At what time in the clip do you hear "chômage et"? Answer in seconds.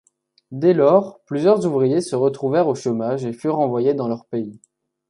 2.73-3.33